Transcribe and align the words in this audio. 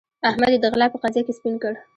احمد 0.29 0.51
يې 0.53 0.59
د 0.61 0.65
غلا 0.73 0.85
په 0.91 0.97
قضيه 1.03 1.23
کې 1.27 1.33
سپين 1.37 1.55
کړ. 1.63 1.73